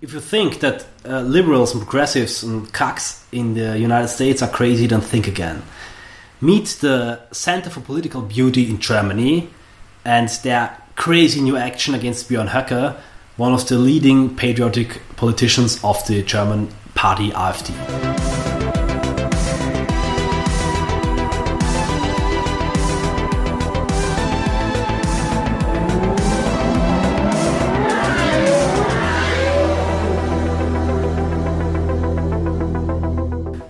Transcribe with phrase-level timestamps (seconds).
[0.00, 4.48] if you think that uh, liberals and progressives and cucks in the United States are
[4.48, 5.62] crazy, then think again.
[6.40, 9.50] Meet the Center for Political Beauty in Germany
[10.04, 12.96] and their crazy new action against Björn Höcke,
[13.36, 18.07] one of the leading patriotic politicians of the German party AfD.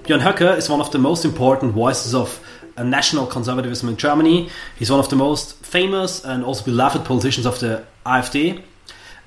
[0.09, 2.41] Björn Höcke is one of the most important voices of
[2.83, 4.49] national conservatism in Germany.
[4.79, 8.63] He's one of the most famous and also beloved politicians of the AfD.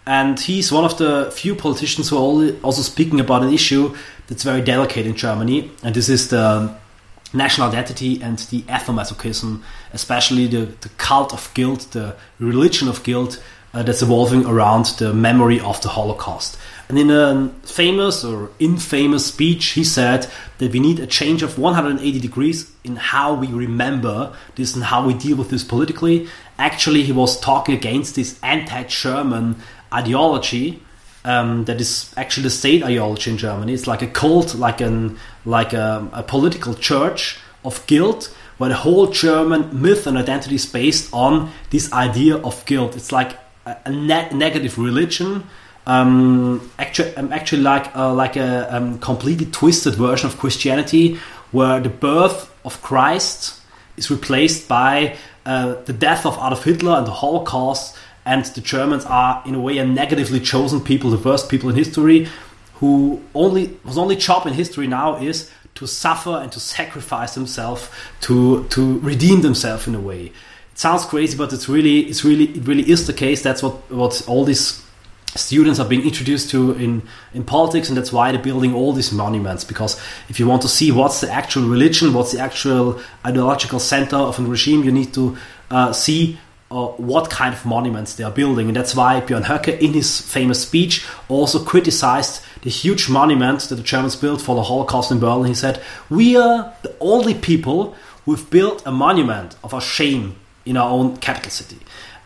[0.07, 4.41] And he's one of the few politicians who are also speaking about an issue that's
[4.41, 5.69] very delicate in Germany.
[5.83, 6.75] And this is the
[7.31, 9.61] national identity and the ethnomasochism,
[9.93, 13.39] especially the, the cult of guilt, the religion of guilt
[13.73, 16.57] uh, that's evolving around the memory of the Holocaust.
[16.91, 21.57] And in a famous or infamous speech, he said that we need a change of
[21.57, 26.27] 180 degrees in how we remember this and how we deal with this politically.
[26.59, 29.55] Actually, he was talking against this anti German
[29.93, 30.83] ideology.
[31.23, 33.73] Um, that is actually the state ideology in Germany.
[33.73, 38.75] It's like a cult, like an like a, a political church of guilt, where the
[38.75, 42.97] whole German myth and identity is based on this idea of guilt.
[42.97, 45.45] It's like a, a ne- negative religion
[45.85, 51.17] um, actually, um, actually like uh, like a um, completely twisted version of Christianity,
[51.51, 53.59] where the birth of Christ
[53.97, 59.05] is replaced by uh, the death of Adolf Hitler and the Holocaust, and the Germans
[59.05, 62.27] are in a way a negatively chosen people, the worst people in history,
[62.75, 67.89] who only whose only job in history now is to suffer and to sacrifice themselves
[68.21, 70.25] to to redeem themselves in a way.
[70.71, 73.41] It sounds crazy, but it's really it's really it really is the case.
[73.41, 74.83] That's what what all these
[75.35, 77.01] students are being introduced to in,
[77.33, 80.67] in politics and that's why they're building all these monuments because if you want to
[80.67, 85.13] see what's the actual religion what's the actual ideological center of a regime you need
[85.13, 85.37] to
[85.69, 86.37] uh, see
[86.69, 88.67] uh, what kind of monuments they are building.
[88.67, 93.75] And that's why Björn Höcke in his famous speech also criticized the huge monument that
[93.75, 95.47] the Germans built for the Holocaust in Berlin.
[95.47, 97.93] He said we are the only people
[98.23, 101.79] who've built a monument of our shame in our own capital city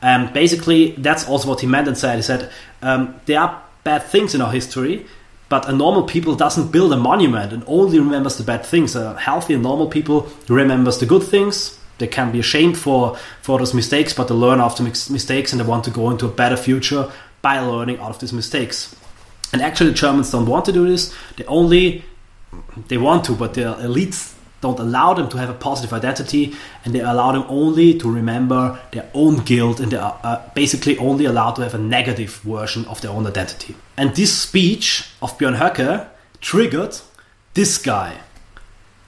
[0.06, 2.18] um, basically, that's also what he meant and said.
[2.18, 2.52] He said
[2.84, 5.08] um, there are bad things in our history,
[5.50, 8.96] but a normal people doesn't build a monument and only remembers the bad things.
[8.96, 11.80] A healthy and normal people remembers the good things.
[11.98, 15.66] They can be ashamed for for those mistakes, but they learn after mistakes and they
[15.66, 17.12] want to go into a better future
[17.42, 18.96] by learning out of these mistakes.
[19.54, 21.16] And actually, Germans don't want to do this.
[21.38, 22.04] They only
[22.90, 26.94] they want to, but the elites don't allow them to have a positive identity and
[26.94, 31.26] they allow them only to remember their own guilt and they are uh, basically only
[31.26, 33.76] allowed to have a negative version of their own identity.
[33.98, 36.08] And this speech of Björn Höcke
[36.42, 36.98] triggered
[37.54, 38.18] this guy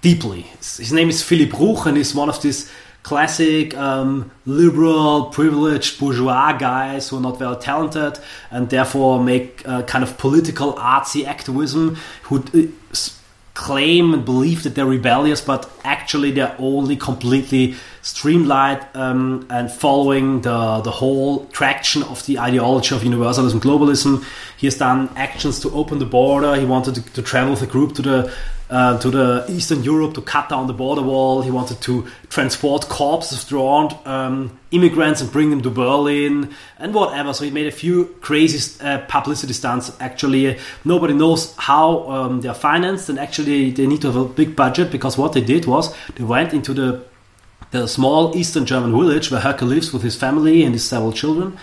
[0.01, 0.41] deeply.
[0.59, 2.71] His name is Philipp Ruch and he's one of these
[3.03, 8.19] classic um, liberal, privileged bourgeois guys who are not very talented
[8.51, 12.97] and therefore make uh, kind of political artsy activism who uh,
[13.57, 17.73] claim and believe that they're rebellious, but actually they're only completely
[18.03, 24.23] streamlined um, and following the, the whole traction of the ideology of universalism, globalism.
[24.57, 26.55] He has done actions to open the border.
[26.55, 28.33] He wanted to, to travel with a group to the
[28.69, 31.41] uh, to the Eastern Europe to cut down the border wall.
[31.41, 36.93] He wanted to transport corpses of drowned um, immigrants and bring them to Berlin and
[36.93, 37.33] whatever.
[37.33, 39.91] So he made a few crazy uh, publicity stunts.
[39.99, 44.25] Actually, nobody knows how um, they are financed, and actually they need to have a
[44.25, 47.03] big budget because what they did was they went into the
[47.71, 51.57] the small Eastern German village where Höcke lives with his family and his several children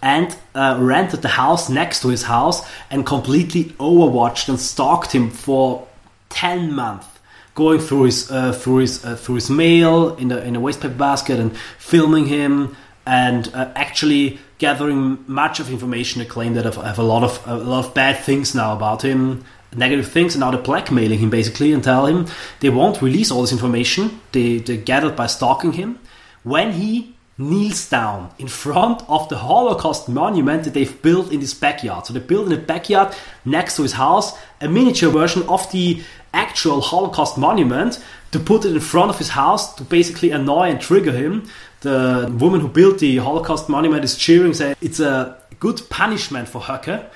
[0.00, 5.30] and uh, rented the house next to his house and completely overwatched and stalked him
[5.30, 5.86] for
[6.30, 7.06] 10 months
[7.54, 10.96] going through his uh, through his uh, through his mail in the in a wastepaper
[10.96, 16.86] basket and filming him and uh, actually gathering much of information to claim that I
[16.86, 19.44] have a lot of a lot of bad things now about him
[19.74, 22.26] negative things and now they're blackmailing him basically and tell him
[22.60, 25.98] they won't release all this information they, they gathered by stalking him.
[26.42, 31.54] When he kneels down in front of the Holocaust monument that they've built in his
[31.54, 32.04] backyard.
[32.04, 33.14] So they built in the backyard
[33.44, 36.02] next to his house a miniature version of the
[36.34, 38.02] actual Holocaust monument
[38.32, 41.48] to put it in front of his house to basically annoy and trigger him.
[41.80, 46.60] The woman who built the Holocaust monument is cheering, saying it's a good punishment for
[46.60, 47.06] Höcke.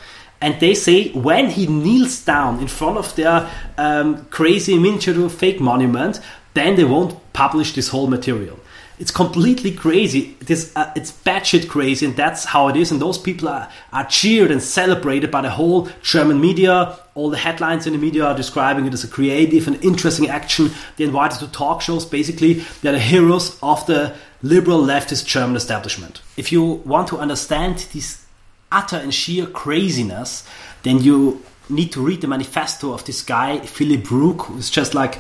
[0.41, 5.61] And they say when he kneels down in front of their um, crazy miniature fake
[5.61, 6.21] monument,
[6.55, 8.59] then they won't publish this whole material.
[9.03, 10.37] It's completely crazy.
[10.41, 12.93] It is uh, it's batshit crazy, and that's how it is.
[12.93, 16.97] And those people are, are cheered and celebrated by the whole German media.
[17.17, 20.71] All the headlines in the media are describing it as a creative and interesting action.
[20.97, 22.05] They're invited to talk shows.
[22.05, 26.23] Basically, they're the heroes of the liberal leftist German establishment.
[26.37, 28.25] If you want to understand this
[28.71, 30.47] utter and sheer craziness,
[30.85, 35.19] then you need to read the manifesto of this guy Philipp Ruch, who's just like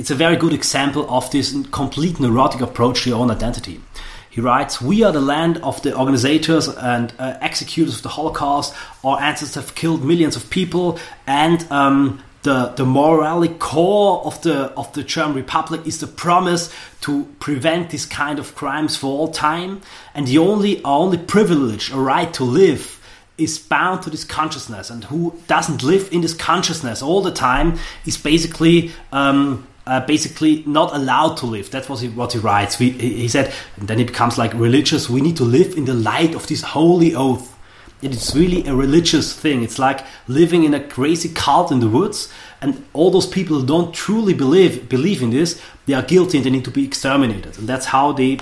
[0.00, 3.82] it's a very good example of this complete neurotic approach to your own identity.
[4.30, 8.74] He writes, We are the land of the organizers and uh, executors of the Holocaust.
[9.04, 14.90] Our ancestors have killed millions of people, and um, the, the core of the, of
[14.94, 19.82] the German Republic is the promise to prevent this kind of crimes for all time.
[20.14, 22.96] And the only, only privilege, a right to live,
[23.36, 24.88] is bound to this consciousness.
[24.88, 30.62] And who doesn't live in this consciousness all the time is basically um, uh, basically
[30.66, 31.68] not allowed to live.
[31.72, 32.78] That's what he, what he writes.
[32.78, 35.10] We, he said, and then it becomes like religious.
[35.10, 37.58] We need to live in the light of this holy oath.
[38.00, 39.64] It's really a religious thing.
[39.64, 42.32] It's like living in a crazy cult in the woods,
[42.62, 46.46] and all those people who don't truly believe believe in this, they are guilty and
[46.46, 47.58] they need to be exterminated.
[47.58, 48.38] And that's how they,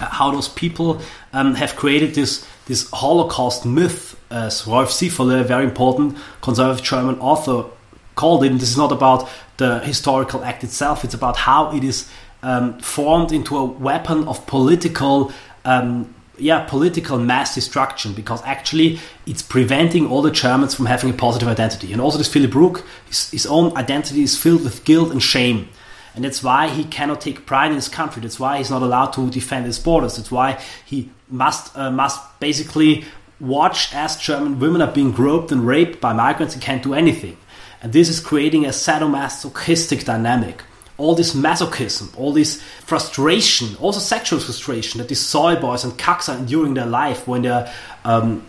[0.00, 1.00] uh, how those people
[1.32, 4.12] um, have created this this Holocaust myth.
[4.28, 7.64] As Rolf Sieferle, a very important conservative German author,
[8.16, 8.50] called it.
[8.50, 9.28] And this is not about
[9.58, 12.10] the historical act itself, it's about how it is
[12.42, 15.32] um, formed into a weapon of political.
[15.64, 21.14] Um, yeah, political mass destruction because actually it's preventing all the Germans from having a
[21.14, 21.94] positive identity.
[21.94, 25.70] And also, this Philipp Ruch, his, his own identity is filled with guilt and shame.
[26.14, 28.20] And that's why he cannot take pride in his country.
[28.20, 30.16] That's why he's not allowed to defend his borders.
[30.16, 33.04] That's why he must uh, must basically
[33.40, 37.36] watch as German women are being groped and raped by migrants and can't do anything.
[37.86, 40.64] And this is creating a sadomasochistic dynamic.
[40.98, 46.28] All this masochism, all this frustration, also sexual frustration that these soy boys and cucks
[46.28, 47.72] are enduring their life when they're
[48.04, 48.44] um,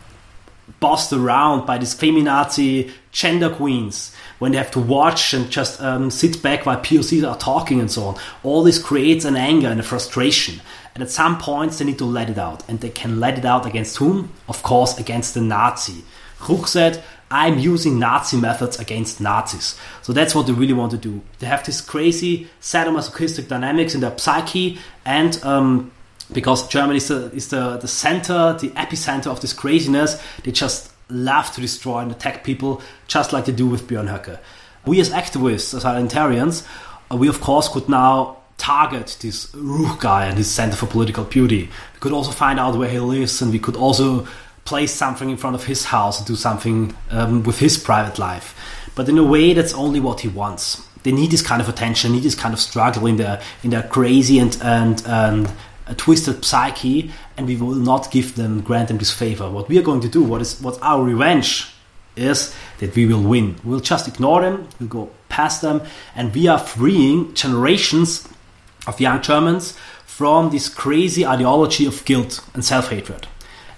[0.79, 6.09] bossed around by these feminazi gender queens, when they have to watch and just um,
[6.09, 8.17] sit back while POCs are talking and so on.
[8.41, 10.61] All this creates an anger and a frustration.
[10.95, 12.67] And at some points, they need to let it out.
[12.67, 14.31] And they can let it out against whom?
[14.49, 16.03] Of course, against the Nazi.
[16.39, 19.77] Ruch said, I'm using Nazi methods against Nazis.
[20.01, 21.21] So that's what they really want to do.
[21.39, 25.91] They have this crazy sadomasochistic dynamics in their psyche, and um,
[26.31, 30.91] because Germany is, the, is the, the center, the epicenter of this craziness, they just
[31.09, 34.39] love to destroy and attack people, just like they do with Björn Höcke.
[34.85, 36.65] We as activists, as Identitarians,
[37.11, 41.25] uh, we of course could now target this Ruch guy and his Center for Political
[41.25, 41.69] Beauty.
[41.93, 44.27] We could also find out where he lives, and we could also
[44.67, 48.53] place something in front of his house and do something um, with his private life.
[48.95, 50.85] But in a way, that's only what he wants.
[51.03, 53.83] They need this kind of attention, need this kind of struggle in their in their
[53.83, 55.51] crazy and and, and
[55.87, 59.49] a twisted psyche, and we will not give them grant them this favor.
[59.49, 61.71] What we are going to do, what is what our revenge
[62.17, 63.55] is, that we will win.
[63.63, 65.81] We'll just ignore them, we'll go past them,
[66.15, 68.27] and we are freeing generations
[68.85, 73.27] of young Germans from this crazy ideology of guilt and self hatred.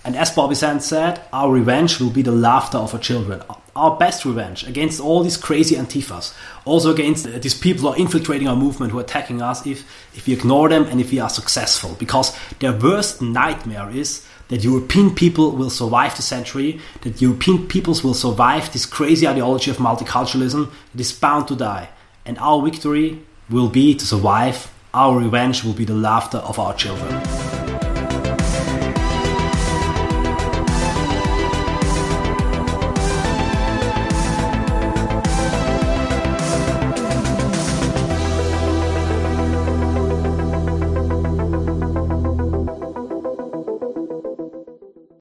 [0.06, 3.42] And as Bobby Sands said, our revenge will be the laughter of our children.
[3.76, 6.34] Our best revenge against all these crazy antifas,
[6.66, 9.84] also against uh, these people who are infiltrating our movement, who are attacking us if,
[10.16, 11.96] if we ignore them and if we are successful.
[12.00, 18.04] Because their worst nightmare is that European people will survive the century, that European peoples
[18.04, 21.90] will survive this crazy ideology of multiculturalism that is bound to die.
[22.26, 26.74] And our victory will be to survive, our revenge will be the laughter of our
[26.74, 27.59] children.